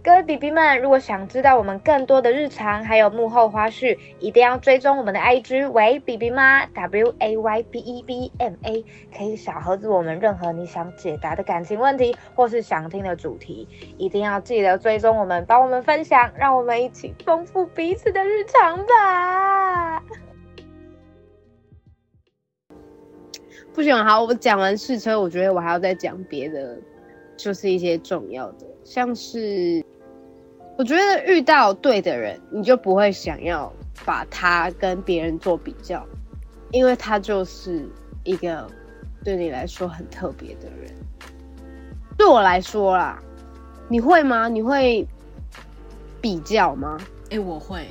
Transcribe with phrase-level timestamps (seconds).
[0.00, 8.84] 各位 BB 们，如果想知道我们更多的日常还有幕后花絮，一定要追踪我们的 IG 为 BB 妈 W A Y B E B M A，
[9.14, 20.02] 可以小盒子我们任何你想解答的感情问题或是想听的主题，一定要记得追踪我们，帮我们分享，让我们一起丰富彼此的日常吧。
[23.74, 26.78] 不行，好，我讲完试车，我觉得我还要再讲别的，
[27.36, 29.84] 就是一些重要的，像是
[30.78, 33.70] 我觉得遇到对的人，你就不会想要
[34.06, 36.06] 把他跟别人做比较，
[36.72, 37.86] 因为他就是
[38.24, 38.66] 一个
[39.22, 40.90] 对你来说很特别的人。
[42.16, 43.22] 对我来说啦，
[43.88, 44.48] 你会吗？
[44.48, 45.06] 你会
[46.22, 46.96] 比较吗？
[47.30, 47.86] 哎、我会，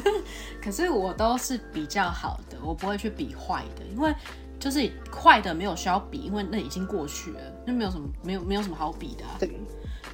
[0.62, 4.14] 可是我都是比较好的，我不会去比坏的，因为
[4.58, 9.36] 就是坏的没有需要比，因为那已经过去了，那没有什么没有没有什么好比的、啊。
[9.38, 9.50] 对，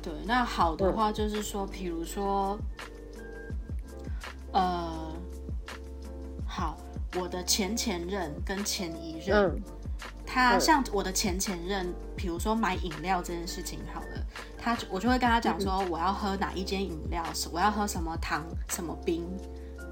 [0.00, 2.58] 对，那好的话就是说，比如说，
[4.52, 5.12] 呃，
[6.46, 6.76] 好，
[7.16, 9.60] 我的前前任跟前一任，
[10.26, 14.26] 他像我的前前任，比如说买饮料这件事情好了，
[14.58, 19.24] 他我就会跟他讲说我要喝哪一间饮料，我要喝什么糖什么冰，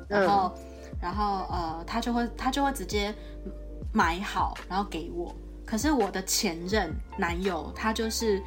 [0.09, 0.53] 然后、
[1.01, 3.15] 然后呃，他就会他就会直接
[3.93, 5.35] 买好，然后给我。
[5.65, 8.43] 可是我的前任男友，他就是，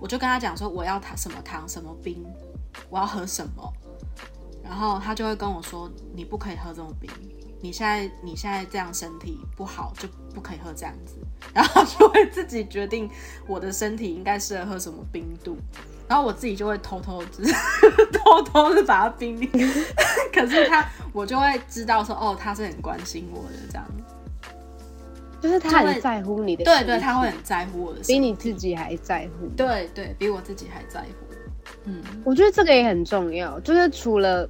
[0.00, 2.24] 我就跟他讲说我要糖什么糖什么冰，
[2.88, 3.72] 我要喝什么，
[4.62, 7.10] 然后他就会跟我说你不可以喝这种冰，
[7.60, 11.14] 你现在你现在这样身体不好，就不可以喝这样子，
[11.54, 13.10] 然后就会自己决定
[13.46, 15.56] 我的身体应该适合喝什么冰度，
[16.08, 17.22] 然后我自己就会偷偷
[18.12, 19.50] 偷偷的把它冰冰，
[20.32, 23.86] 可是他我就会知道说哦，他是很关心我的这样，
[25.46, 29.46] 就是他会很在乎你的，对对，他会很在乎我的比你自己还在乎。
[29.56, 31.34] 对对比我自己还在乎，
[31.84, 34.48] 嗯，我觉得这个也很重要，就是除了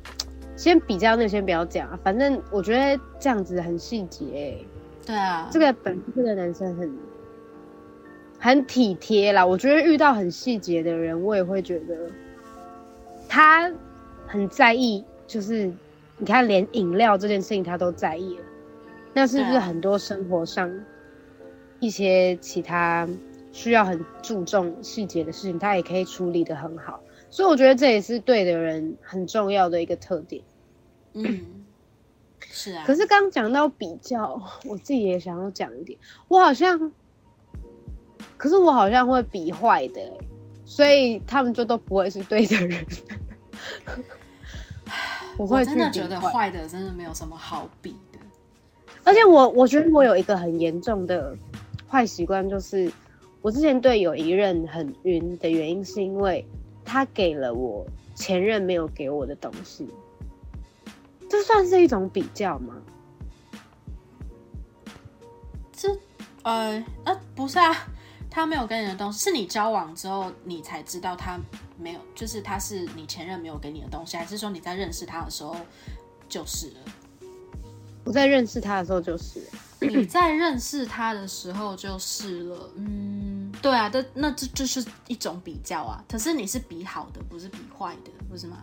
[0.56, 4.66] 先比较那先不要讲啊，反正我觉得这样子很细节欸、
[5.04, 6.98] 对啊，这个本这个男生很
[8.38, 12.10] 很体贴啦，我觉得遇到很细节的人，我也会觉得
[13.28, 13.70] 他
[14.26, 15.70] 很在意，就是
[16.16, 18.44] 你看连饮料这件事情他都在意了，
[19.16, 20.70] 那是不是很多生活上
[21.80, 23.08] 一些其他
[23.50, 27.00] 需要很注重细节的事情，他也可以处理的很好？
[27.30, 30.42] 所以我觉得这也是对的人很重要的一个特点。
[31.14, 31.46] 嗯，
[32.40, 36.92] 是啊，可是刚讲到比较，我自己也想要讲一点，我好像，
[38.36, 40.12] 可是我好像会比坏的欸、
[40.66, 42.84] 所以他们就都不会是对的人。
[45.38, 47.96] 我 我会真的觉得坏的真的没有什么好比的，
[49.06, 51.38] 而且我我觉得我有一个很严重的
[51.88, 52.92] 坏习惯，就是
[53.40, 56.44] 我之前对有一任很晕的原因，是因为
[56.84, 57.86] 他给了我
[58.16, 59.88] 前任没有给我的东西，
[61.30, 62.74] 这算是一种比较吗？
[65.72, 65.88] 这
[66.42, 67.72] 呃呃不是啊，
[68.28, 71.38] 他没有给你的东西，是你交往之后你才知道他
[71.78, 75.54] 没有，就是他是你前任没有给你的东西，还是说你在认识他的时候
[76.28, 76.76] 就是了？
[78.06, 79.42] 我在认识他的时候就是。
[79.78, 86.02] 你在认识他的时候就是了，嗯，对啊，这那这就是一种比较啊。
[86.08, 88.56] 可是你是比好的，不是比坏的，不是吗？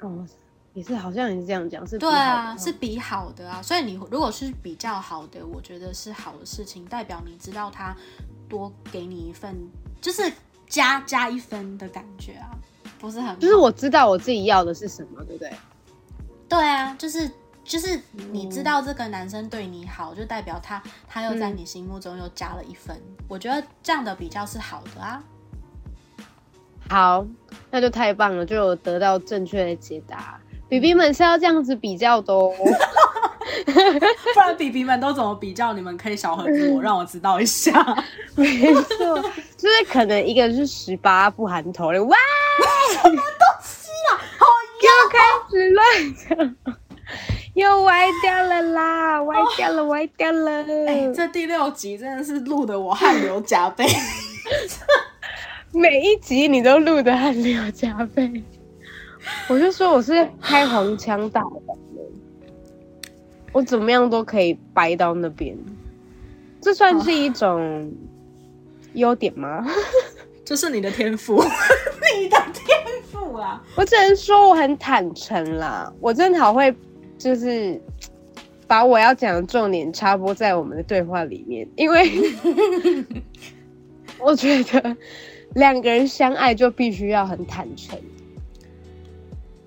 [0.00, 0.26] 哦，
[0.74, 3.62] 也是，好像也是这样讲，是比对啊，是比好的啊。
[3.62, 7.96] 所以你如果是比较好的，我觉得是好的事情，代表你知道他
[8.46, 9.56] 多给你一份，
[10.02, 10.30] 就是
[10.68, 12.50] 加加一分的感觉啊，
[12.98, 15.50] 不是很就是我知道我自己要的是什么，对不对？
[16.48, 17.30] 对啊，就是
[17.62, 18.00] 就是
[18.32, 22.96] 你知道这个男生对你好，就代表他他又在你心目中又加了一分。
[23.28, 25.22] 我觉得这样的比较是好的啊。
[26.88, 27.26] 好，
[27.70, 30.40] 那就太棒了，就有得到正确的解答。
[30.70, 32.50] 比比们是要这样子比较的哦。
[34.34, 35.72] 不然比比们都怎么比较？
[35.74, 37.72] 你们可以小盒子我， 让我知道一下。
[38.34, 39.20] 没错，
[39.56, 42.16] 就是可能一个是十八不含头的，哇，
[44.84, 45.18] 又开
[45.50, 45.84] 始乱
[46.14, 46.56] 讲，
[47.54, 50.64] 又歪掉了啦，歪掉了，歪掉了。
[50.86, 53.84] 哎、这第六集真的是录的我汗流浃背。
[55.72, 58.42] 每一集你都录的汗流浃背，
[59.48, 61.42] 我就说我是开黄腔大
[63.52, 65.56] 我怎么样都可以掰到那边，
[66.60, 67.92] 这算是一种
[68.94, 69.66] 优点吗？
[70.44, 71.42] 这是你的天赋，
[72.16, 72.78] 你的天
[73.76, 76.74] 我只能说我很坦诚啦，我真的好会，
[77.16, 77.80] 就是
[78.66, 82.10] 把我要讲的重点插播在我们的对话里面，因为
[84.18, 84.96] 我觉得
[85.54, 87.98] 两个人相爱就必须要很坦诚。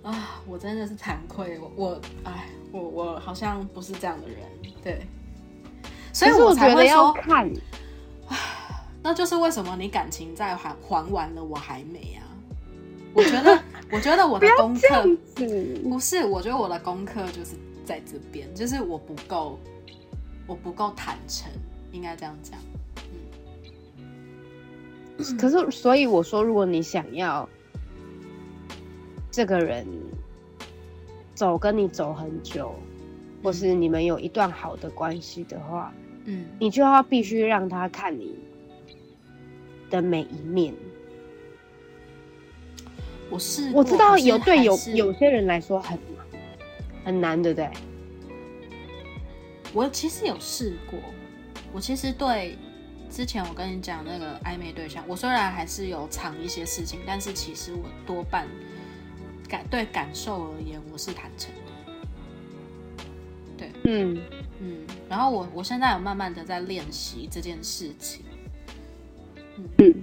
[0.03, 4.37] 啊，我真的是惭愧，我我哎，我我好像不是这样的人，
[4.83, 5.01] 对，
[6.11, 7.49] 所以我才会说看，
[9.03, 12.25] 那就是为什么你感情债还还完了，我还没啊？
[13.13, 15.07] 我觉得，我觉得我的功课
[15.83, 17.55] 不是，我觉得我的功课就是
[17.85, 19.59] 在这边，就是我不够，
[20.47, 21.51] 我不够坦诚，
[21.91, 22.59] 应该这样讲。
[25.17, 27.47] 嗯，可是，所以我说，如果你想要。
[29.33, 29.87] 这个人
[31.33, 32.75] 走跟你走很久，
[33.41, 35.93] 或是你们有一段好的关系的话，
[36.25, 38.35] 嗯，你就要必须让他看你
[39.89, 40.73] 的每一面。
[43.31, 45.98] 我试我知道有对有有些人来说很
[47.04, 47.69] 很难，对不对？
[49.74, 51.00] 我其实有试过，
[51.74, 52.57] 我其实对
[53.10, 58.45] 之前我跟你讲那个暧昧对象，我虽然还是有藏一些事情，但是其实我多半。
[59.50, 62.33] 感对感受而言，我是坦诚的。
[63.57, 64.18] 对，嗯
[64.62, 68.24] 嗯，然后我我现在有慢慢的在练习这件事情。
[69.36, 69.94] 嗯嗯，对，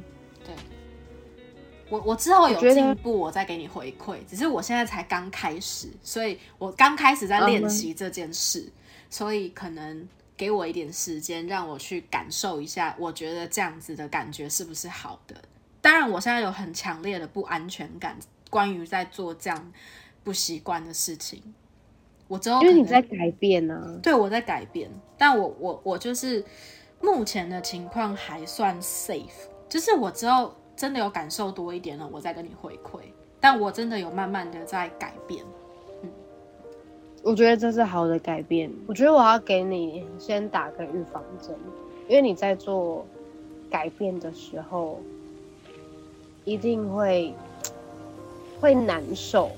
[1.88, 4.18] 我我之后有进步，我再给你回馈。
[4.28, 8.70] 只是我现在才刚开始，所以我刚开始在练习这件事，
[9.10, 15.36] 所以可能给我一点时间，让我去感受一下，我觉得这样子的感觉是不是好的？
[15.80, 18.16] 当然，我现在有很强烈的不安全感。
[18.50, 19.72] 关于在做这样
[20.24, 21.42] 不习惯的事情，
[22.28, 26.42] 我之后因为你在改变呢，对我在改变，但我我我就是
[26.98, 33.00] 目前的情况还算 safe，就是我之后真的有感受多一点了，我再跟你回馈，
[33.40, 35.44] 但我真的有慢慢的在改变，
[36.02, 36.10] 嗯，
[37.22, 41.54] 我觉得这是好的改变，我觉得我要给你先打个预防针，
[42.08, 43.04] 因为你在做
[43.68, 45.00] 改变的时候
[46.44, 47.34] 一定会。
[48.60, 49.52] 会难受，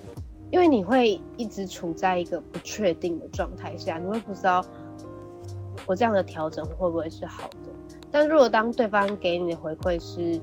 [0.50, 4.62] 因为你会一直处在一个不确定的状态下，你会不知道
[5.86, 7.96] 我这样的调整会不会是好的。
[8.10, 10.38] 但如果当对方给你的回馈是，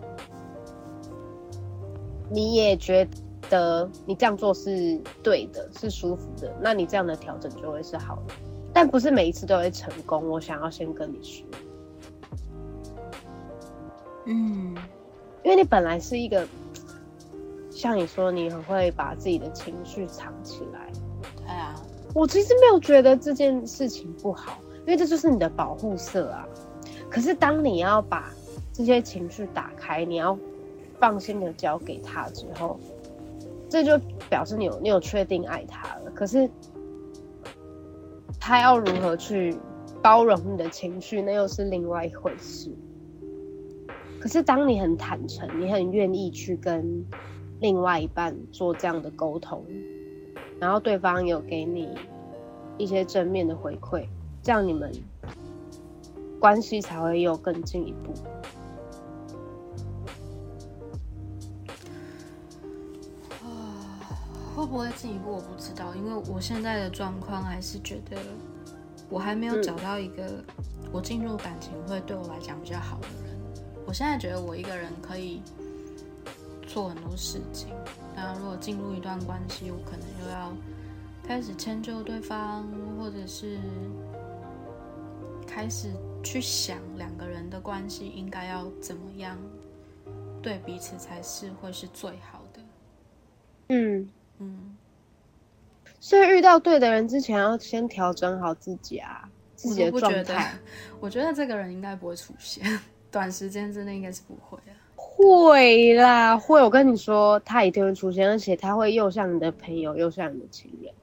[2.29, 3.07] 你也觉
[3.49, 8.33] 得你这样做是对的，是舒服的，那你这样的调整就会是好的。
[8.73, 10.29] 但不是每一次都会成功。
[10.29, 11.45] 我想要先跟你说，
[14.25, 14.75] 嗯，
[15.43, 16.47] 因为你本来是一个。
[17.69, 20.91] 像你说，你很会把自己的情绪藏起来。
[21.35, 21.75] 对啊，
[22.15, 26.43] 我其实没有觉得这件事情不好，因为这就是你的保护色啊。
[27.07, 28.33] 可是当你要把
[28.73, 30.35] 这些情绪打开，你要
[30.99, 32.79] 放心的交给他之后，
[33.69, 33.99] 这就
[34.29, 36.11] 表示你有你有确定爱他了。
[36.13, 36.49] 可是
[38.39, 39.55] 他要如何去
[40.01, 42.71] 包容你的情绪，那又是另外一回事。
[44.19, 47.05] 可是当你很坦诚，你很愿意去跟。
[47.59, 49.65] 另外一半做这样的沟通，
[50.59, 51.89] 然后对方有给你
[52.77, 54.05] 一些正面的回馈，
[54.43, 54.91] 这样你们
[56.39, 58.13] 关系才会有更进一步。
[64.67, 68.17] 不会进一步我不知道，因为我现在的状况还是觉得
[69.09, 70.43] 我还没有找到一个
[70.91, 73.37] 我进入感情会对我来讲比较好的人。
[73.85, 75.41] 我现在觉得我一个人可以。
[76.69, 77.69] 做很多事情，
[78.13, 80.51] 那如果进入一段关系，我可能又要
[81.23, 82.67] 开始迁就对方，
[82.99, 83.57] 或者是
[85.47, 85.89] 开始
[86.21, 89.37] 去想两个人的关系应该要怎么样
[90.43, 92.61] 对彼此才是会是最好的。
[93.69, 94.07] 嗯
[94.39, 94.75] 嗯，
[95.99, 100.53] 所以遇到对的人之前，要先调整好自己啊，自己的状态。
[100.99, 102.63] 我 觉得这个人应该不会出现，
[103.11, 104.71] 短时间之内应该是不会的。
[104.95, 106.61] 会啦，会。
[106.61, 110.93] 我跟你说，他一定会出现，而且他会又像你的朋友，又像你的情人。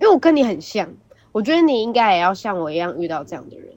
[0.00, 0.92] 因为我跟你很像，
[1.30, 3.72] 我觉得你应该也要像我一样遇到这样的人。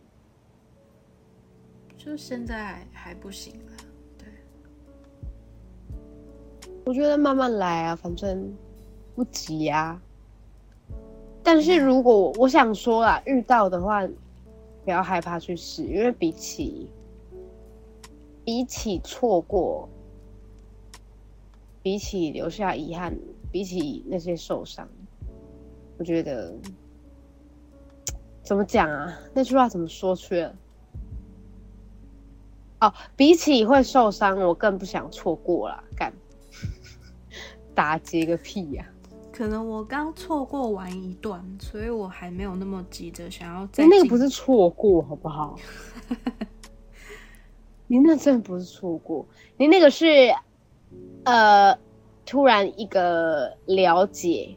[1.98, 3.75] 就现在还不行啊，
[6.86, 8.56] 我觉得慢慢来啊，反正
[9.16, 10.02] 不急啊。
[11.44, 14.08] 但是如果我想说啊，遇到的话，
[14.84, 16.90] 不要害怕去试，因为比起。
[18.48, 19.90] 比起错过，
[21.82, 23.18] 比起留下遗憾，
[23.52, 24.88] 比起那些受伤，
[25.98, 26.54] 我觉得
[28.44, 29.20] 怎么讲啊？
[29.34, 30.54] 那句话怎么说出来？
[32.82, 35.84] 哦，比起会受伤，我更不想错过了。
[35.98, 36.14] 干
[37.76, 38.86] 打劫个屁呀！
[39.32, 43.68] 可能我刚错过完一段，所以我还没有那么急着想要。
[43.86, 45.60] 那个不是错过，好不好？
[47.88, 49.28] 你那真的不是错过，
[49.58, 50.34] 你那个是
[51.26, 51.78] 呃，
[52.26, 54.56] 突然一个了解，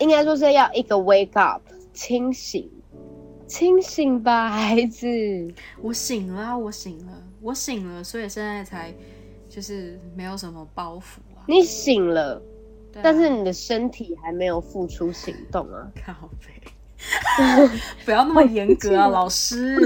[0.00, 1.62] 应该说是要一个 wake up，
[1.94, 2.68] 清醒，
[3.46, 5.06] 清醒吧，孩子。
[5.80, 8.92] 我醒了啊，我醒了，我醒了，所以现在才
[9.54, 11.44] 就是没有什么包袱啊。
[11.46, 12.36] 你醒了，
[12.94, 15.86] 啊但是你的身体还没有付出行动啊。
[16.06, 17.68] 靠背，
[18.06, 19.76] 不要那么严格啊， 老师，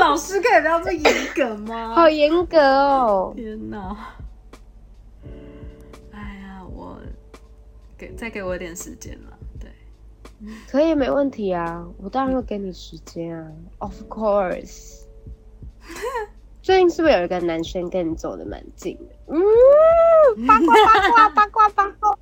[0.00, 1.94] 老师可以不要这么严格吗？
[1.94, 3.32] 好严格哦。
[3.36, 3.96] 天哪！
[6.10, 6.98] 哎呀，我
[7.96, 9.38] 给再给我一点时间了。
[9.60, 9.70] 对，
[10.68, 15.02] 可以，没问题啊，我当然会给你时间啊，Of course。
[16.62, 19.34] 最近是不是有一个男生跟你走的蛮近的？
[19.34, 22.16] 嗯，八卦八卦八卦八卦，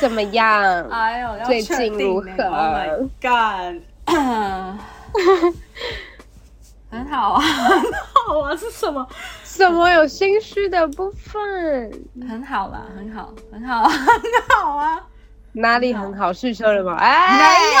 [0.00, 0.62] 怎么样？
[0.90, 3.82] 哎呦，最近如何 Oh my god！
[6.90, 7.92] 很好啊， 很
[8.28, 9.06] 好啊，是什么？
[9.42, 11.90] 什么有心虚的部分？
[12.28, 14.00] 很好啦，很好，很好， 很
[14.56, 15.02] 好啊！
[15.52, 16.32] 哪里很好？
[16.32, 16.94] 试车了吗？
[17.00, 17.38] 哎，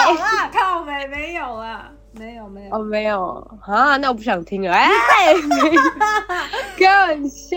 [0.08, 2.74] 没有啦，靠北没有啦，没有没有。
[2.74, 4.72] 哦，没有啊，那我不想听了。
[4.72, 4.88] 哎，
[5.34, 5.82] 没 有
[6.78, 7.56] 开玩笑，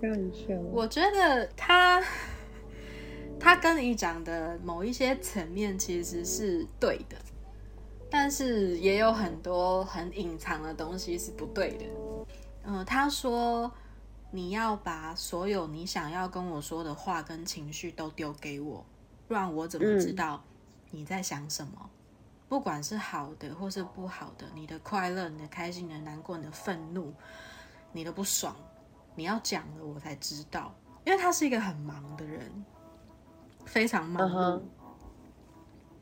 [0.00, 0.54] 开玩笑。
[0.72, 2.02] 我觉得他
[3.38, 7.16] 他跟你讲的某一些层面其实是对的，
[8.10, 11.84] 但是也有很多很隐藏的东西是不对的。
[12.64, 13.72] 嗯、他说
[14.30, 18.84] 你要把所有你想要跟我说的话跟情绪都丢给我，
[19.26, 20.44] 不然我怎么知道
[20.90, 21.88] 你在想什么？
[22.50, 27.14] 不管是好的或是不好的，你的快乐、你的开心、你的难过、你的愤怒、
[27.92, 28.56] 你的不爽，
[29.14, 30.74] 你要讲了我才知道。
[31.04, 32.50] 因为他是一个很忙的人，
[33.66, 34.60] 非常忙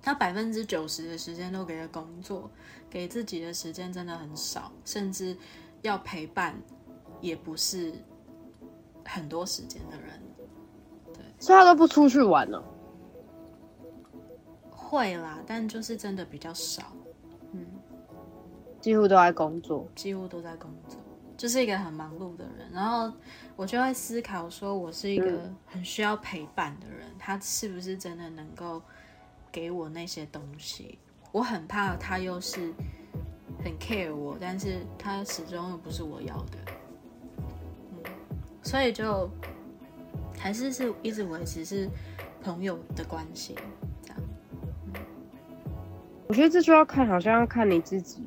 [0.00, 2.50] 他百分之九十的时间都给了工作，
[2.88, 5.36] 给自己的时间真的很少，甚至
[5.82, 6.58] 要陪伴
[7.20, 7.92] 也不是
[9.04, 10.18] 很多时间的人。
[11.38, 12.64] 所以他都不出去玩哦。
[14.88, 16.82] 会啦，但就是真的比较少，
[17.52, 17.66] 嗯
[18.80, 19.86] 几乎都在工作。
[19.94, 20.98] 几乎都在工作，
[21.36, 22.70] 就是一个很忙碌的人。
[22.72, 23.12] 然后
[23.54, 28.80] 我就会思考说，我是一个很需要陪伴的人，他是不是真的能够
[29.52, 30.98] 给我那些东西？
[31.32, 32.72] 我很怕他又是
[33.62, 36.58] 很 care 我，但是他始终又不是我要的，
[37.92, 38.02] 嗯，
[38.62, 39.28] 所以就
[40.38, 41.90] 还是是一直维持是
[42.42, 43.54] 朋友的关系。
[46.28, 48.22] 我觉得这就要看，好像要看你自己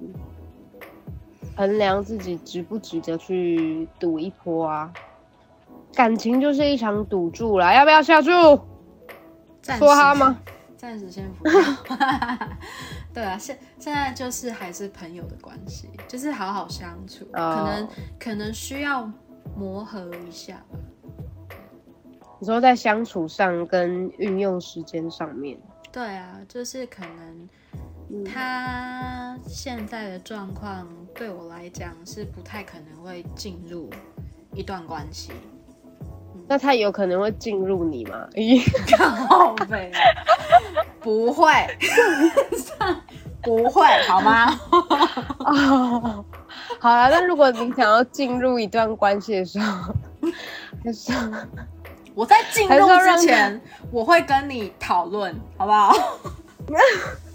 [1.55, 4.91] 衡量自己值不值得去赌一波啊。
[5.93, 8.29] 感情就是一场赌注啦，要不要下注？
[9.77, 10.39] 说哈吗？
[10.75, 11.53] 暂时先不要。
[13.13, 17.87] 对啊，现现在就是还是朋友的关系，就是好好相处，哦可能
[18.19, 19.07] 可能需要
[19.55, 20.79] 磨合一下吧。
[22.39, 25.59] 你说在相处上跟运用时间上面，
[25.91, 27.49] 对啊，就是可能
[28.13, 33.89] 嗯他现在的状况对我来讲是不太可能会进入
[34.53, 35.31] 一段关系。
[36.47, 38.27] 那他有可能会进入你吗？
[38.33, 38.61] 咦，
[38.97, 39.89] 靠背，
[40.99, 41.49] 不会，
[43.41, 44.59] 不会，好吗？
[45.39, 46.25] 哦，
[46.79, 49.93] 好了，那如果你想要进入一段关系的时候，
[50.83, 51.13] 还是
[52.13, 55.93] 我在进入之前，我会跟你讨论，好不好？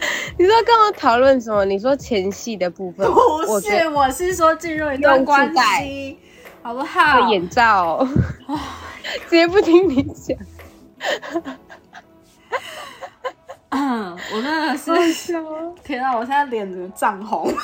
[0.38, 1.64] 你说跟我讨论什么？
[1.64, 5.52] 你说前戏的部分，不是，我是说进入一段关
[5.82, 6.18] 系，
[6.62, 7.28] 好不好得？
[7.30, 8.06] 眼罩，
[9.28, 10.36] 直接不听你讲，
[13.70, 15.32] 嗯，我真的是，
[15.84, 16.16] 天啊！
[16.16, 17.52] 我现在脸怎么涨红？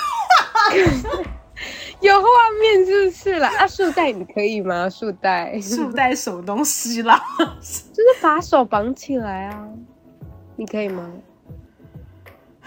[2.01, 2.27] 有画
[2.61, 3.51] 面是不是啦？
[3.59, 4.89] 啊，束带你可以吗？
[4.91, 7.19] 束带束带什么东西啦？
[7.59, 9.67] 就是把手绑起来啊，
[10.57, 11.11] 你可以吗？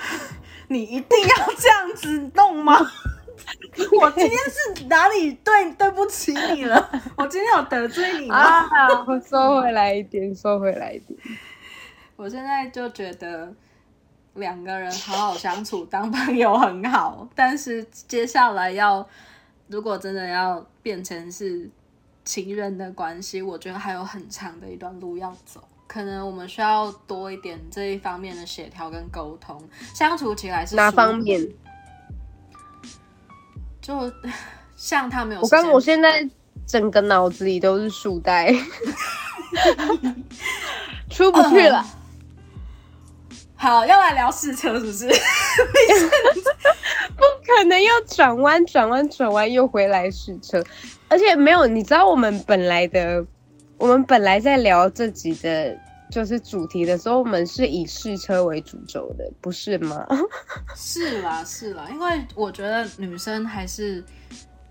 [0.67, 2.77] 你一定要这样子弄吗？
[3.99, 4.37] 我今天
[4.77, 6.89] 是哪里对对不起你了？
[7.15, 8.35] 我今天有得罪你吗？
[8.35, 8.69] 啊，
[9.07, 11.19] 我收回来一点，收回来一点。
[12.15, 13.51] 我现在就觉得
[14.35, 19.07] 两个人好好相处，当朋友很好，但是接下来要
[19.67, 21.69] 如果真的要变成是
[22.25, 25.63] 情人的关系，我觉得还有很长的一段路要走。
[25.89, 29.59] 可能我们需要多一点这一方面的协调跟沟通，
[29.95, 31.43] 相处起来是哪方面？
[33.81, 34.13] 就
[34.77, 36.29] 像他没有我，刚我现在
[36.67, 38.53] 整个脑子里都是束带，
[41.09, 41.83] 出不去了。
[43.55, 45.07] 好，要来聊试车是不是？
[47.17, 50.63] 不可能又转弯转弯转弯又回来试车，
[51.07, 53.25] 而且没有，你知道我们本来的，
[53.79, 55.75] 我们本来在聊这集的，
[56.11, 60.05] 就是主题的时候，我们是以试车为主轴的，不是吗？
[60.75, 64.03] 是啦，是啦，因为我觉得女生还是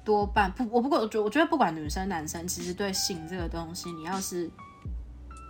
[0.05, 4.49] 多半不，我不过我觉我觉得不管女生男生，其实对性这个东西，你要是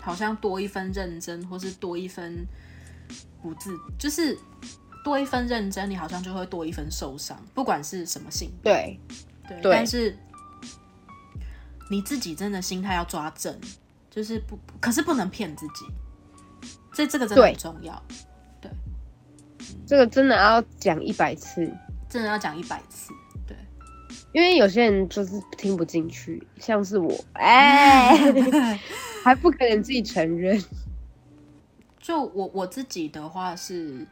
[0.01, 2.47] 好像多一分认真，或是多一分
[3.43, 4.39] 不自，就是
[5.03, 9.01] 多一分认真，你好像就会多一分受伤，不管是什么性，对，
[9.49, 10.17] 对，对但是
[11.91, 13.59] 你自己真的心态要抓正，
[14.11, 15.87] 就是不，可是不能骗自己，
[16.93, 18.03] 这这个真的很重要，
[18.61, 18.71] 对
[19.87, 21.73] 这个真的要讲一百次，
[22.09, 23.13] 真的要讲一百次，
[23.47, 23.57] 对。
[24.33, 28.79] 因为有些人就是听不进去，像是我，哎，
[29.25, 30.63] 还不可能自己承认。
[31.99, 34.07] 就我我自己的话是，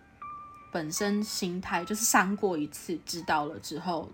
[0.72, 4.10] 本身心态就是伤过一次，知道了之后，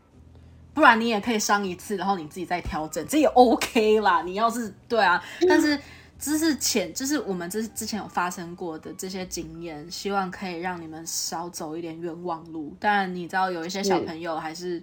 [0.74, 4.22] 不然你也可以伤一次，然后你自己再调整，这也 OK 啦。
[4.22, 5.78] 你要是对啊，但是
[6.18, 12.74] 这是前，就是我们这之前有发生过的这些经验，希望可以让你们少走一点冤枉路。
[12.80, 14.82] 当然，你知道有一些小朋友还是，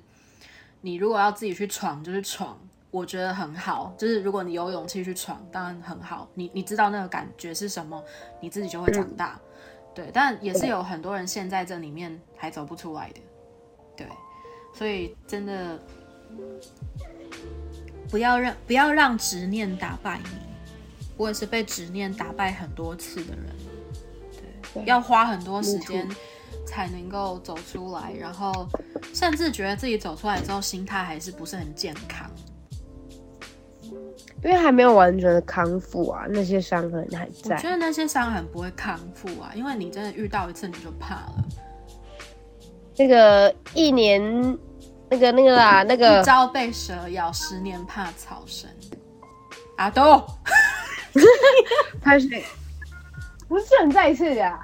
[0.81, 2.57] 你如果要自己去闯，就是闯。
[2.91, 6.27] 我觉得很好，就是如果你有勇气去闯，当然很好。
[6.33, 8.03] 你你知道那个感觉是什么，
[8.41, 9.39] 你自己就会长大。
[9.93, 13.21] 对，但也是有很多人陷在这里面还走不出来的。
[13.95, 14.07] 对，
[14.73, 15.77] 所以真的
[18.09, 20.29] 不要让不要让执念打败你。
[21.17, 23.45] 我也是被执念打败很多次的人。
[24.31, 26.07] 对，对要花很多时间
[26.65, 28.67] 才能够走出来，然后
[29.13, 32.29] 甚至觉得自己走出来之后心态还是不是很健康。
[34.41, 37.57] 因为还没有完全的康复啊，那些伤痕还我在。
[37.57, 41.43] 觉得那些伤痕不会康复啊，因为你真的遇到一次你就怕了。
[42.99, 44.21] 那个一年，
[45.09, 48.69] 那个那个啦，那个一朝被蛇咬，十年怕草绳。
[49.77, 50.21] 阿豆，
[52.01, 52.43] 拍谁？
[53.47, 54.59] 不是很再一次的、啊，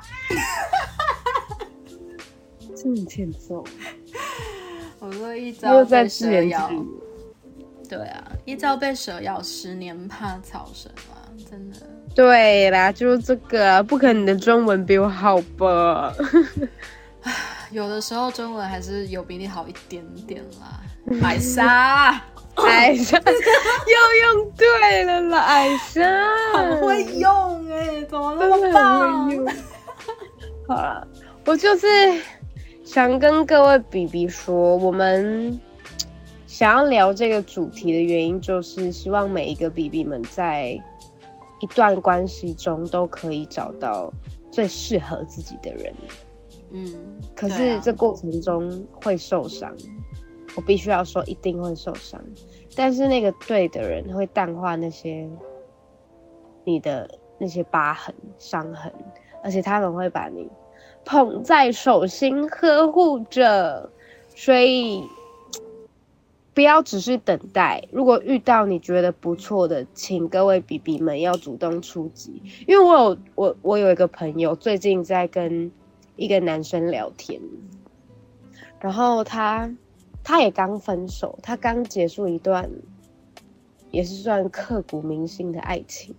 [2.75, 3.63] 这么欠揍，
[4.99, 6.69] 我说一又朝在被蛇咬。
[7.87, 11.77] 对啊，一朝被蛇咬，十年怕草绳啊，真的。
[12.13, 16.13] 对啦，就是这个啊，不可能你的中文比我好吧？
[17.71, 20.81] 有的时候中文还是有比你好一点点啦。
[21.21, 22.21] 艾莎，
[22.55, 26.01] 艾莎 又用对了啦，艾莎
[26.53, 29.31] 很会用哎、怎么那么棒？
[29.31, 29.45] 用。
[30.67, 31.07] 好了，
[31.45, 31.87] 我就是
[32.83, 35.59] 想跟各位比比说，我们
[36.47, 40.69] 想要聊这个主题的原因，就是希望每一个 BB 们在
[41.59, 44.11] 一段关系中都可以找到
[44.51, 45.93] 最适合自己的人。
[46.75, 46.93] 嗯，
[47.33, 49.73] 可是这过程中会受伤，
[50.57, 52.21] 我必须要说一定会受伤。
[52.75, 55.25] 但是那个对的人会淡化那些
[56.65, 58.91] 你的那些疤痕、伤痕，
[59.41, 60.49] 而且他们会把你
[61.05, 63.89] 捧在手心呵护着。
[64.35, 65.01] 所以
[66.53, 72.41] 不要只是等待，如果遇到你觉得不错的，请各位比比们要主动出击。
[72.67, 75.71] 因为我有我我有一个朋友最近在跟
[76.15, 77.41] 一个男生聊天，
[78.79, 79.69] 然后他
[80.23, 82.69] 他也刚分手，他刚结束一段
[83.91, 86.15] 也是算刻骨铭心的爱情。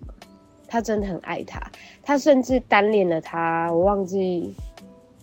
[0.68, 1.60] 他真的很爱他，
[2.02, 4.52] 他甚至单恋了他，我忘记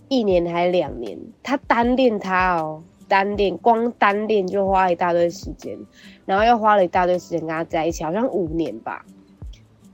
[0.07, 5.77] 一年还两年，他单恋他哦，单恋光单恋就花了一大堆时间，
[6.25, 9.05] 然后又花了一大堆时间跟他在一起，好像五年吧。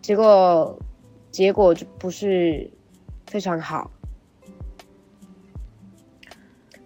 [0.04, 0.78] 结果
[1.32, 2.70] 结果就不是
[3.26, 3.90] 非常好，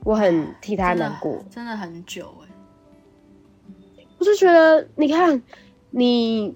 [0.04, 1.44] 我很替他难过。
[1.50, 2.48] 真的很久哎、
[4.18, 5.42] 我就觉得，你看，
[5.92, 6.54] 你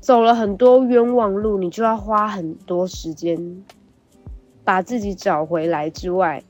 [0.00, 3.64] 走了很多冤枉路，你就要花很多时间
[4.64, 6.42] 把自己找回来之外，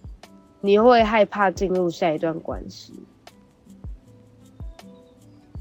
[0.61, 2.92] 你会害怕进入下一段关系。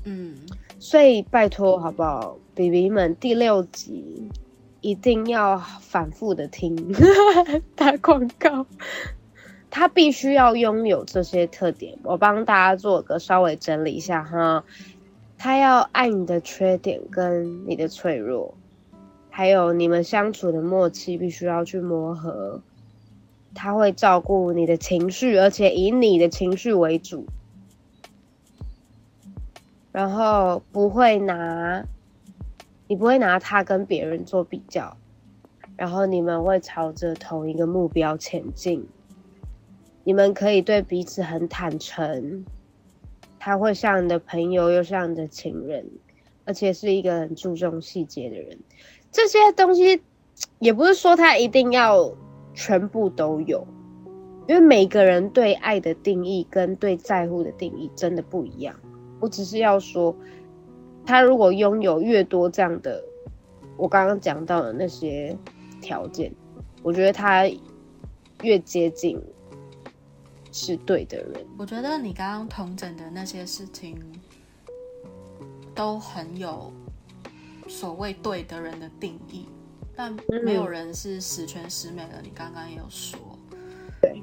[0.03, 0.35] 嗯，
[0.79, 4.29] 所以拜托好不好，B B 们，第六集
[4.81, 6.75] 一定要反复的听，
[7.75, 8.65] 打广告。
[9.71, 14.63] 他必须要拥有这些特点，我帮大家做个稍微整理一下哈。
[15.37, 18.53] 他要爱你的缺点跟你的脆弱，
[19.29, 22.61] 还有你们相处的默契必须要去磨合。
[23.55, 27.25] 他会照顾你的情绪，而且以你的情绪为主。
[29.91, 31.83] 然后不会拿，
[32.87, 34.95] 你不会拿他跟别人做比较，
[35.75, 38.85] 然后你们会朝着同一个目标前进。
[40.03, 42.43] 你们可以对彼此很坦诚，
[43.39, 45.85] 他会像你的朋友，又像你的情人，
[46.45, 48.57] 而且是一个很注重细节的人。
[49.11, 50.01] 这些东西
[50.59, 52.11] 也不是说他一定要
[52.53, 53.67] 全部都有，
[54.47, 58.75] 因为每个人对爱的定义跟对在乎的定义真的不一样。
[59.19, 60.15] 我只是要说，
[61.05, 63.03] 他如果拥有越多这样的，
[63.77, 65.37] 我刚刚讲到的那些
[65.79, 66.33] 条件，
[66.81, 67.47] 我觉得他
[68.41, 69.21] 越接近。
[70.51, 73.97] 是对的人，我觉得你刚刚同整的那些事情，
[75.73, 76.71] 都很有
[77.67, 79.47] 所谓对的人的定义，
[79.95, 82.21] 但没有人是十全十美的。
[82.21, 83.19] 你刚刚也有说，
[84.01, 84.21] 对，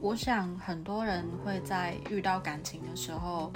[0.00, 3.52] 我想很多人会在遇到感情的时候。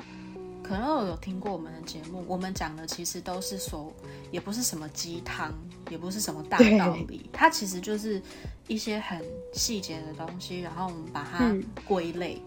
[0.67, 3.93] 可能有听过我们的节目，我们讲的其实都是所，
[4.31, 5.53] 也不是什么鸡汤，
[5.91, 8.21] 也不是什么大道理，它其实就是
[8.67, 12.43] 一些很细节的东西，然后我们把它归类。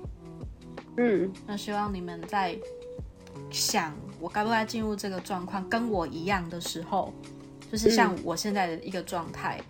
[0.98, 2.58] 嗯，那希望你们在
[3.50, 7.14] 想我该不该进入这个状况，跟我一样的时候，
[7.72, 9.62] 就是像我现在的一个状态。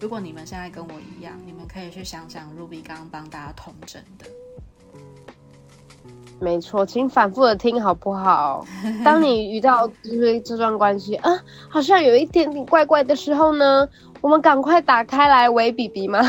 [0.00, 4.24] 如果你们现在跟我一样，你们可以去想想 Ruby 刚刚帮大家统整的。
[6.40, 8.64] 没错，请反复的听好不好？
[9.04, 11.30] 当你遇到就是这段关系啊，
[11.68, 13.86] 好像有一点点怪怪的时候呢，
[14.22, 16.20] 我们赶快打开来喂 B B 吗？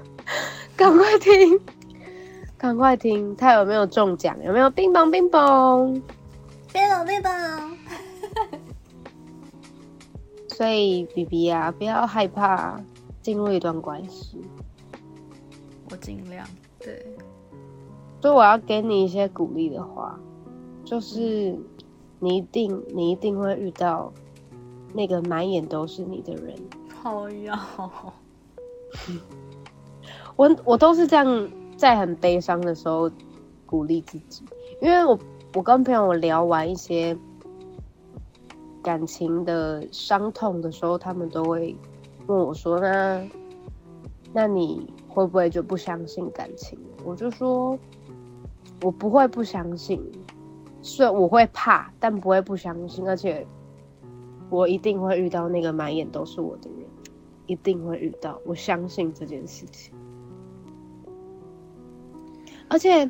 [0.74, 1.60] 赶快听，
[2.56, 4.36] 赶快听，他有没有中奖？
[4.42, 5.92] 有没有冰棒冰棒？
[6.72, 7.76] 冰棒冰棒。
[10.48, 12.80] 所以 B B 啊，不要害怕
[13.20, 14.40] 进入一段关系。
[15.90, 16.46] 我尽量
[16.78, 17.04] 对。
[18.22, 20.16] 所以我要给你一些鼓励的话，
[20.84, 21.58] 就是
[22.20, 24.12] 你一定你一定会遇到
[24.94, 26.54] 那个满眼都是你的人。
[27.02, 27.68] 好呀，
[30.36, 33.10] 我我都是这样在很悲伤的时候
[33.66, 34.44] 鼓励自己，
[34.80, 35.18] 因为我
[35.54, 37.18] 我跟朋友聊完一些
[38.84, 41.74] 感情的伤痛的时候，他们都会
[42.28, 43.28] 问我说：“那
[44.32, 47.76] 那你会不会就不相信感情？”我就说。
[48.82, 50.02] 我不会不相信，
[50.82, 53.46] 虽然我会怕，但不会不相信，而且
[54.50, 56.80] 我一定会遇到那个满眼都是我的人，
[57.46, 59.94] 一定会遇到，我相信这件事情。
[62.68, 63.08] 而且，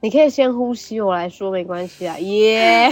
[0.00, 2.88] 你可以先呼吸，我来说没关系啊，耶，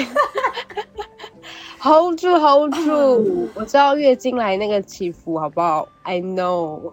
[1.81, 6.93] hold 住，hold 住，我知道月经来那个起伏，好不好？I know。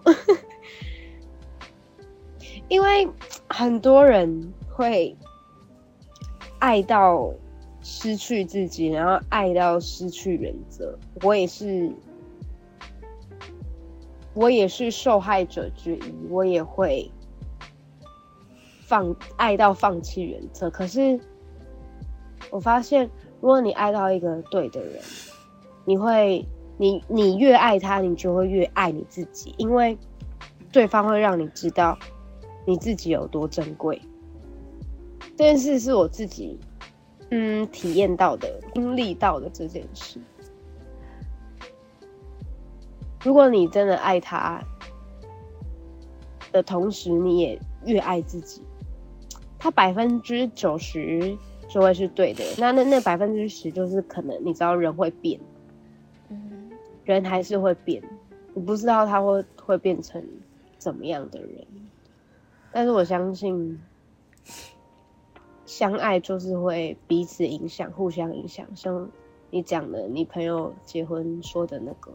[2.68, 3.08] 因为
[3.48, 5.16] 很多人会
[6.58, 7.32] 爱到
[7.80, 10.98] 失去自己，然后爱到失去原则。
[11.22, 11.90] 我也是，
[14.34, 16.14] 我也是受害者之一。
[16.28, 17.10] 我也会
[18.82, 20.68] 放爱到放弃原则。
[20.68, 21.18] 可是
[22.50, 23.08] 我发现，
[23.40, 25.02] 如果你爱到一个对的人，
[25.86, 26.44] 你会，
[26.76, 29.96] 你你越爱他，你就会越爱你自己，因为
[30.70, 31.98] 对方会让你知道。
[32.68, 33.98] 你自己有多珍贵？
[35.38, 36.58] 这件事是我自己，
[37.30, 40.20] 嗯，体验到的、经历到的这件事。
[43.24, 44.62] 如果你真的爱他
[46.52, 48.60] 的同时，你也越爱自己，
[49.58, 51.34] 他百分之九十
[51.70, 52.44] 就会是对的。
[52.58, 55.40] 那那那百分之十，就是可能你知道人会变，
[56.28, 56.70] 嗯，
[57.06, 58.02] 人还是会变，
[58.52, 60.22] 你不知道他会会变成
[60.76, 61.66] 怎么样的人。
[62.72, 63.80] 但是我相信，
[65.66, 68.66] 相爱就是会彼此影响，互相影响。
[68.76, 69.08] 像
[69.50, 72.12] 你讲的，你朋友结婚说的那个，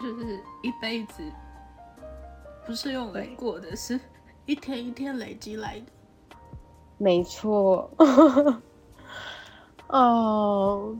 [0.00, 1.22] 就是一辈子
[2.64, 3.98] 不是用来过的，是
[4.46, 5.86] 一天一天累积来的。
[6.96, 7.90] 没错。
[9.88, 10.96] 哦，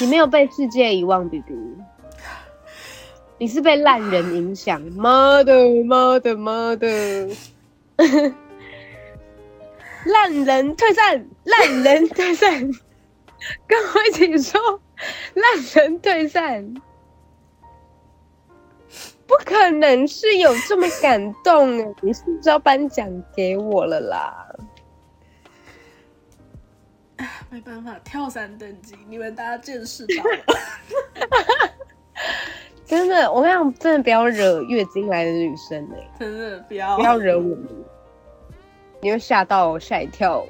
[0.00, 1.54] 你没有被世界遗忘，B B。
[3.38, 4.80] 你是被烂人影响？
[4.96, 7.28] 妈的，妈的，妈的！
[10.04, 12.50] 烂人退散，烂人退散，
[13.66, 14.60] 跟我一起说，
[15.34, 16.74] 烂人退散。
[19.26, 24.48] 不可能是有这么感动你是不是要颁奖给我了啦？
[27.50, 30.38] 没办法，跳伞等级，你们大家见识到了。
[32.88, 36.10] 真的，我跟你讲，真的不要惹月经来的女生哎！
[36.18, 37.68] 真的不要，不要惹我们，
[39.02, 40.44] 你会吓到吓一跳。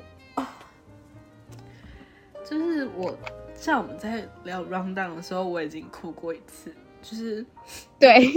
[2.45, 3.13] 就是我
[3.55, 6.73] 像我们在聊 round down 的时候，我已经哭过一次，
[7.03, 7.45] 就是
[7.99, 8.31] 对。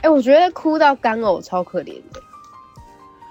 [0.00, 2.20] 哎、我觉得哭到干呕超可怜的。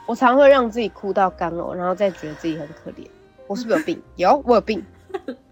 [0.06, 3.08] 我常会让自己哭到干呕，然后再觉得自己很可怜。
[3.48, 4.02] 我是不是有病？
[4.16, 4.86] 有，我有病。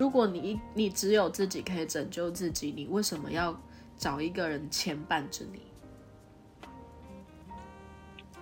[0.00, 3.54] 如果你你只有自己可以拯救自己，你为什么要
[3.98, 5.60] 找一个人牵绊着你？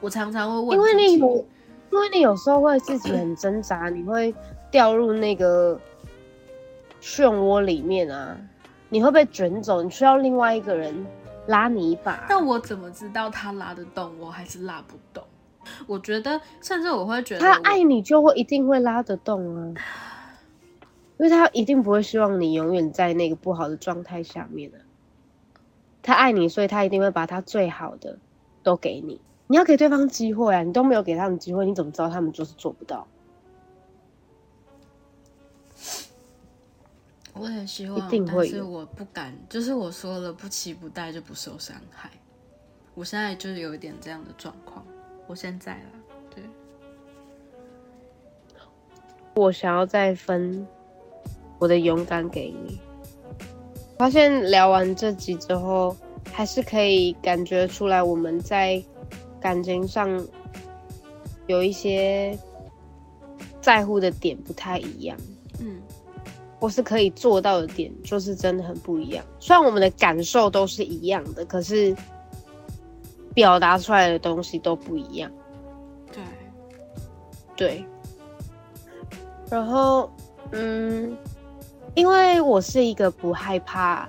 [0.01, 1.44] 我常常会问因为你有，
[1.90, 4.33] 因为你有时候会自己很挣扎，你会
[4.71, 5.77] 掉入那个
[7.03, 8.38] 漩涡里面啊，
[8.88, 11.05] 你会被卷走，你需要另外一个人
[11.49, 12.25] 拉你一把。
[12.29, 15.25] 但我怎么知道他拉得动我还是拉不动？
[15.88, 19.75] 我觉得，甚至我会觉得他爱你就会一定会拉得动啊，
[21.18, 24.78] 因为他一定不会希望你永远在那个不好的状态下面啊。
[26.02, 28.18] 他爱你，所以他一定会把他最好的
[28.62, 29.20] 都给你。
[29.46, 33.07] 你要给对方机会啊，你都没有给他们机会，你怎么知道他们就是做不到？
[37.35, 42.11] 我很希望，一定会是我不敢，就是我说了不期不待就不受伤害。
[42.94, 44.85] 我现在就是有一点这样的状况，
[45.26, 45.90] 我现在啦，
[46.35, 46.42] 对，
[49.35, 50.66] 我想要再分
[51.59, 52.81] 我的勇敢给你。
[53.99, 55.97] 发现聊完这集之后，
[56.33, 58.83] 还是可以感觉出来我们在
[59.40, 60.25] 感情上
[61.47, 62.38] 有一些
[63.61, 65.18] 在乎的点不太一样，
[65.59, 65.83] 嗯，
[66.61, 69.25] 或是可以做到的点，就是真的很不一样。
[69.40, 71.94] 虽然我们的感受都是一样的，可是
[73.35, 75.29] 表达出来的东西都不一样。
[76.12, 76.23] 对，
[77.57, 77.85] 对，
[79.51, 80.09] 然后
[80.53, 81.16] 嗯，
[81.99, 84.09] 因为我是一个不害怕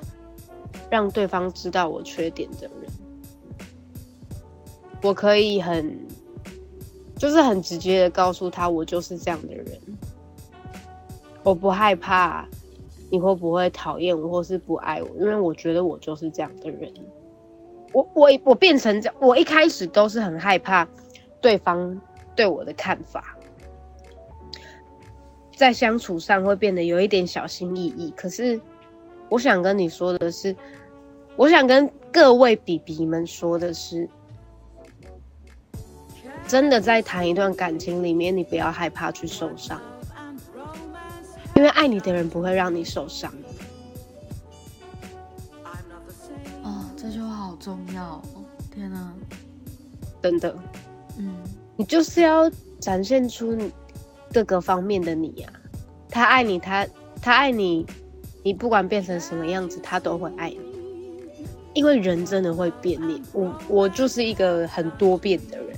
[0.91, 2.91] 让对方知道我缺点的人，
[5.01, 5.97] 我可以很
[7.17, 9.65] 就是很直接的告诉他我就是这样的人，
[11.41, 12.47] 我不害怕
[13.09, 16.93] 你会不会讨厌我或是不爱我，因为我觉得我就是这样的人。
[17.91, 20.87] 我我我变成这样，我一开始都是很害怕
[21.41, 21.99] 对方
[22.35, 23.35] 对我的看法，
[25.59, 28.13] 在相处上会变得有一点小心翼翼。
[28.15, 28.57] 可是，
[29.27, 30.55] 我想跟你说的是，
[31.35, 34.07] 我想跟各位比比们说的是，
[36.47, 39.81] 真的在谈一段感情里面，你不要害怕去受伤，
[41.57, 43.29] 因为爱你的人不会让你受伤。
[46.63, 49.13] 哦，这句话好重要哦，天哪，
[50.23, 50.57] 真的，
[51.17, 51.35] 嗯，
[51.75, 53.69] 你就是要展现出你
[54.33, 55.53] 各个方面的你啊。
[56.09, 56.87] 他爱你，他
[57.21, 57.85] 他爱你，
[58.43, 60.59] 你不管变成什么样子，他都会爱你。
[61.73, 65.77] 因为人真的会变，脸我我就是一个很多变的人。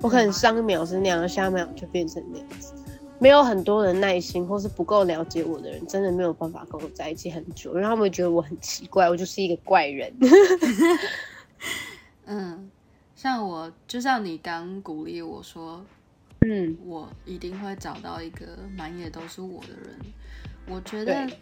[0.00, 2.72] 我可能上一秒是那样，下一秒就变成那样子。
[3.18, 10.12] 没有很多的耐心，或是不够了解我的人，真的没有办法跟我在一起很久，因为他们觉得我很奇怪，我就是一个怪人。
[12.26, 12.70] 嗯，
[13.14, 15.82] 像我，就像你刚鼓励我说，
[16.48, 19.98] 嗯，我一定会找到一个满眼都是我的人。
[20.68, 21.38] 我觉得对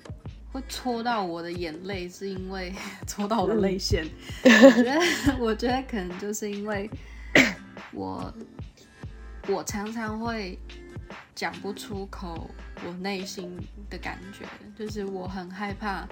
[0.51, 2.73] 会戳到我的眼泪，是因为
[3.07, 4.07] 戳到我的泪腺。
[4.45, 5.01] 我觉得，
[5.39, 6.89] 我觉得可能就是因为
[7.93, 8.33] 我，
[9.49, 10.59] 我常常会
[11.35, 12.49] 讲不出口
[12.87, 13.59] 我内心
[13.91, 14.47] 的感觉，
[14.79, 16.09] 就是我很害怕。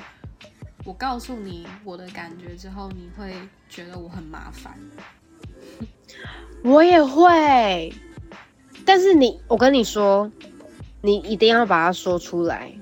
[0.84, 3.32] 我告诉你我的感觉之后，你会
[3.68, 4.76] 觉得我很麻烦。
[6.64, 7.92] 我也会，
[8.84, 10.30] 但是你，我跟你说，
[11.00, 12.72] 你一定要把它说出来。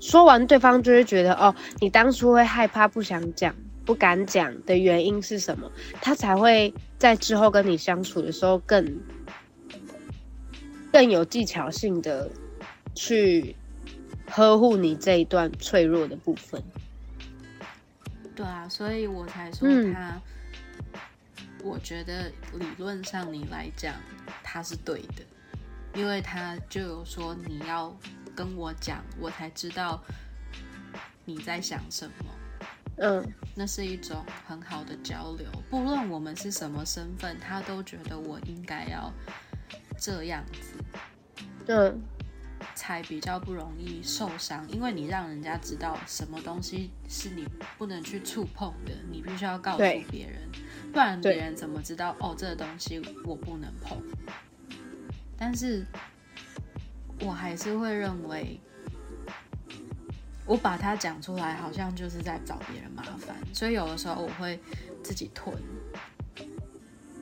[0.00, 5.70] 说完，对方就会觉得，哦，你当初会害怕、不想讲、不敢讲的原因是什么？
[6.00, 9.00] 他才会在之后跟你相处的时候更
[10.92, 12.30] 更有技巧性的
[12.94, 13.56] 去
[14.30, 16.62] 呵护你这一段脆弱的部分。
[18.36, 20.20] 对啊，所以我才说嗯他，
[21.68, 23.94] 我觉得理论上你来讲
[24.42, 25.22] 他是对的，
[25.94, 27.94] 因为他就有说你要
[28.34, 30.02] 跟我讲，我才知道
[31.26, 32.14] 你在想什么。
[33.00, 39.12] 嗯，那是一种很好的交流，不论我们是什么身份，他都觉得我应该要
[40.00, 42.02] 这样子，嗯，
[42.74, 44.68] 才比较不容易受伤。
[44.68, 49.78] 因为你让人家知道什么东西是你不能去触碰的，你必须要告诉
[50.10, 50.50] 别人，
[50.92, 53.96] 不然别人怎么知道哦这个东西我不能碰？
[55.36, 55.84] 但是
[57.20, 58.58] 我还是会认为，
[60.46, 64.58] 我把它讲出来，好像就是在找别人麻烦，所以有的时候我会
[65.02, 65.56] 自己吞。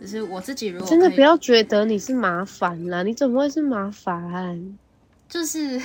[0.00, 4.79] 只是我自己如果真的不要觉得你是麻烦啦，你怎么会是麻烦？
[5.29, 5.81] 就是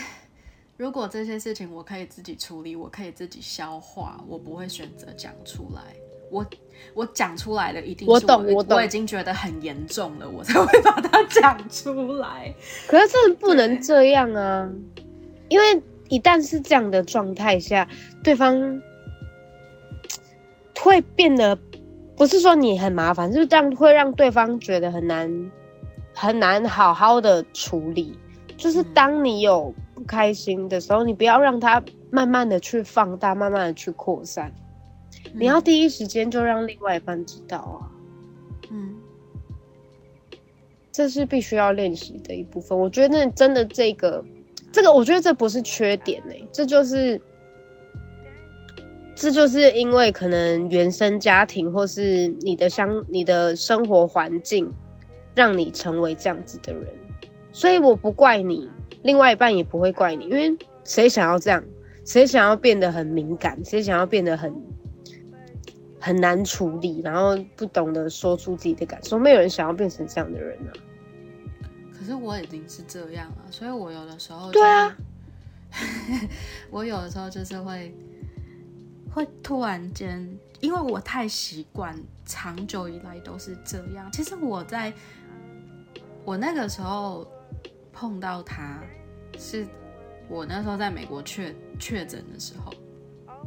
[0.77, 5.95] 如果这些事情我可以自己处理，我可以自己消化，我不会选择讲出来。
[6.31, 6.45] 我
[6.93, 12.53] 我讲出来的一定是我懂我懂我已经觉得很严重了，我才会把它 讲出来。
[12.87, 14.67] 可是真的不能这样啊，
[15.49, 17.87] 因为一旦是这样的状态下，
[18.23, 18.81] 对方
[20.79, 21.57] 会变得
[22.15, 25.51] 不是说你很麻烦，就是这样会让对方觉得很难
[26.13, 28.17] 很难好好的处理。
[28.57, 34.51] 就是当你有不开心的时候，你不要让它慢慢的去放大，慢慢的去扩散。
[35.33, 37.87] 你要第一时间就让另外一半知道啊，
[38.69, 38.95] 嗯
[40.91, 42.77] 这是必须要练习的一部分。
[42.77, 44.23] 我觉得真的这个，
[44.71, 47.19] 这个我觉得这不是缺点呢、这就是，
[49.15, 54.69] 这就是因为可能原生家庭或是你的相你的生活环境，
[55.33, 56.85] 让你成为这样子的人。
[57.53, 58.69] 所以我不怪你，
[59.03, 61.63] 另外一半也不会怪你，因为谁想要这样？
[62.03, 63.63] 谁想要变得很敏感？
[63.63, 64.53] 谁想要变得很
[66.01, 69.19] 很难处理，然后不懂得说出自己的感受？
[69.19, 70.73] 没有人想要变成这样的人啊。
[71.97, 74.97] 可是我已经是这样了，所以我有的时候、对啊，
[76.71, 77.95] 我有的时候就是会
[79.13, 80.27] 会突然间，
[80.59, 84.11] 因为我太习惯，长久以来都是这样。
[84.11, 84.91] 其实我在
[86.25, 87.25] 我那个时候
[87.93, 88.81] 碰到他，
[89.37, 89.67] 是
[90.27, 92.73] 我那时候在美国确确诊的时候，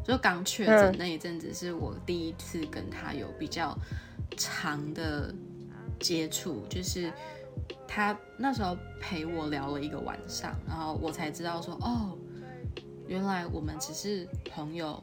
[0.05, 3.77] 就刚确诊嗯那一阵子，是我第一次跟他有比较
[4.37, 5.35] 长的
[5.99, 7.11] 接触，就是
[7.89, 12.17] 他那时候陪我聊了一个晚上，然后我才知道说，哦，
[13.07, 15.03] 原来我们只是朋友，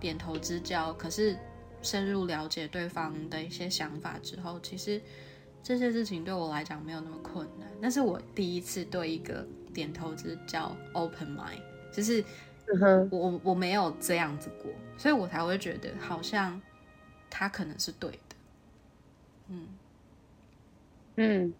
[0.00, 0.92] 点头之交。
[0.94, 1.36] 可是
[1.82, 4.98] 深入了解对方的一些想法之后，其实
[5.62, 7.68] 这些事情对我来讲没有那么困难。
[7.78, 11.60] 那是我第一次对一个点头之交 open mind，
[11.92, 12.24] 就是
[13.10, 16.60] 我我我没有这样子过，所以我才会觉得好像
[17.30, 18.36] 他可能是对的。
[19.48, 19.68] 嗯，
[21.16, 21.54] 嗯，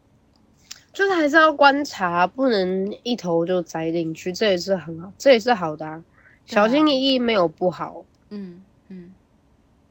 [0.92, 6.02] 就是还是要观察，不能一头就栽进去，这也是很好，这也是好的啊。
[6.46, 9.14] 小心翼翼没有不好，嗯嗯，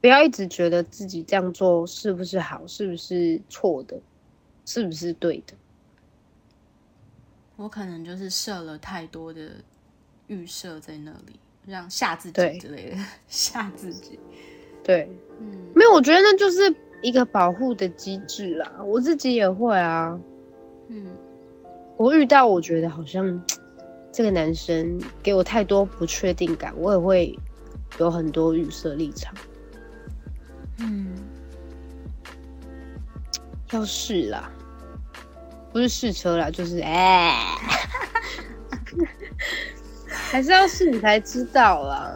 [0.00, 3.98] 不要一直觉得自己这样做是不是好，是不是错的，
[4.66, 5.54] 是不是对的。
[7.56, 9.52] 我可能就是设了太多的
[10.26, 12.96] 预设在那里，让吓自己对之类的，
[13.28, 14.18] 吓自己。
[14.82, 15.10] 对，
[15.40, 18.70] 嗯没有，我觉得那就是一个保护的机制啦。
[18.84, 20.18] 我自己也会啊，
[20.88, 21.06] 嗯
[21.96, 23.42] 我遇到我觉得好像
[24.12, 27.38] 这个男生给我太多不确定感，我也会
[27.98, 29.34] 有很多预设立场。
[30.78, 31.14] 嗯，
[33.70, 34.50] 要试啦，
[35.72, 37.56] 不是试车啦，就是哎、
[40.34, 42.12] 还是要试你才知道啦，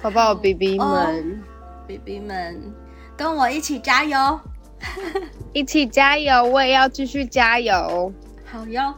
[0.00, 1.42] 好不好，B B 们
[1.88, 2.72] ？，BB 们
[3.16, 4.38] 跟我一起加油，
[5.52, 6.44] 一起加油！
[6.44, 8.12] 我也要继续加油。
[8.44, 8.94] 好哟。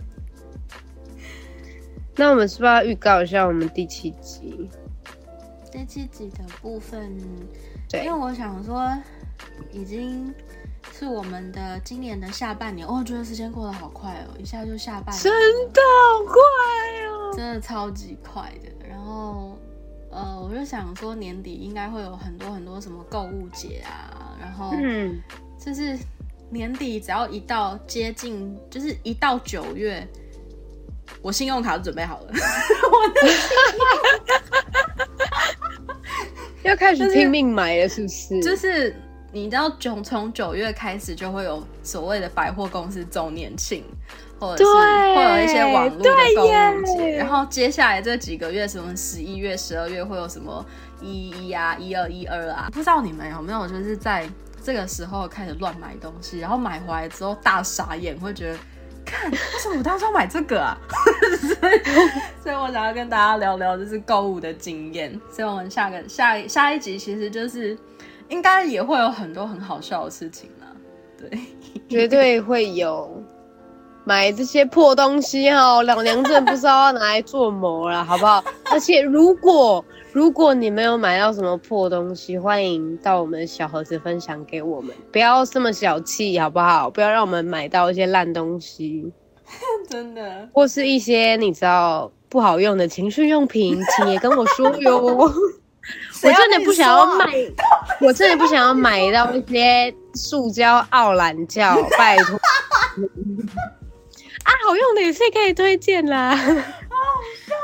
[2.16, 4.70] 那我们是不是要预告一下我们第七集？
[5.70, 7.14] 第七集的部分，
[7.90, 8.90] 对因为我想说，
[9.70, 10.34] 已经
[10.90, 15.30] 是我们的今年的下半年，哦，我觉得时间过得好快哦，一下就下半年真，
[15.72, 16.61] 的好快哦！
[17.34, 18.70] 真的超级快的。
[18.88, 19.58] 然后，
[20.10, 25.20] 呃，我就想说年底应该会有很多很多什么购物节啊，然后嗯，
[25.58, 25.98] 就是
[26.50, 30.06] 年底只要一到接近，就是一到九月，
[31.22, 32.32] 我信用卡就准备好了。
[36.62, 38.40] 要开始拼命买了，是不是？
[38.40, 38.94] 就是
[39.32, 43.82] 你知道，从从九月开始就会有所谓的百货公司周年庆，
[44.42, 50.64] 或者是对会有一些网络的购物对节，耶然后接下来这几个月，什么十一月、十二月会有什么
[51.00, 54.28] 一一啊、一二一二啊，不知道你们有没有就是在
[54.62, 58.58] 这个时候开始乱买东西，然后买回来之后大傻眼，会觉得。
[59.04, 60.78] 看，为什么我当初要买这个啊？
[61.40, 61.80] 所以，
[62.40, 65.12] 所以我想要跟大家聊聊就是购物的经验。
[65.30, 67.76] 所以我们下个下一下一集其实就是
[68.28, 70.66] 应该也会有很多很好笑的事情啦。
[71.18, 71.38] 对，
[71.88, 73.21] 绝对会有。
[74.04, 78.42] 买这些破东西哈，老娘真的不知道要拿来做么了，好不好？
[78.72, 86.90] 而且如果如果你没有买到什么破东西，欢迎到我们的小盒子分享给我们，不要这么小气，好不好？
[86.90, 89.12] 不要让我们买到一些烂东西，
[89.88, 95.32] 真的，或是一些你知道不好用的情趣用品，请也跟我说哟。
[96.22, 97.26] 我真的不想要买，
[98.00, 102.38] 我真的不想要买到一些塑胶奥兰教，拜托。
[104.44, 106.34] 啊，好用的也是可以推荐啦。
[106.34, 106.52] 好好
[107.46, 107.54] 笑，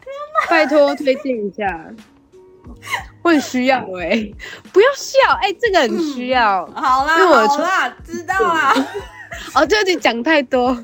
[0.00, 0.50] 天哪！
[0.50, 1.84] 拜托推荐一下，
[3.22, 4.30] 我很需要哎，
[4.72, 6.66] 不要笑哎，这个很需要。
[6.74, 8.74] 好啦，好啦，知道啦。
[9.54, 10.76] 哦，对对，讲太多。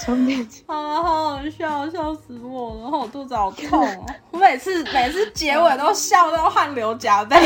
[0.00, 4.06] 充电器，啊，好好笑，笑死我了，然后我肚子好痛哦。
[4.30, 7.36] 我每次每次结尾都笑到汗流浃背。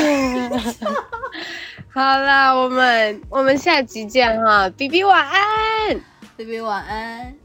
[1.94, 6.00] 好啦，我们我们下集见哈，B B 晚安
[6.40, 7.39] baby，晚安。